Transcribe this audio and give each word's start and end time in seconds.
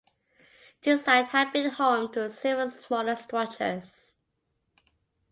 This 0.81 1.03
site 1.03 1.27
had 1.27 1.53
been 1.53 1.69
home 1.69 2.11
to 2.13 2.31
several 2.31 2.71
smaller 2.71 3.15
structures. 3.15 4.15